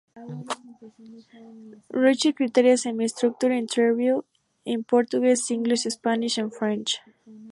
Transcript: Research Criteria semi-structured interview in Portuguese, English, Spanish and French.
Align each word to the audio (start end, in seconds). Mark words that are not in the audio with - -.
Research 1.91 2.35
Criteria 2.35 2.75
semi-structured 2.75 3.51
interview 3.51 4.23
in 4.65 4.83
Portuguese, 4.83 5.51
English, 5.51 5.83
Spanish 5.83 6.39
and 6.39 6.51
French. 6.51 6.97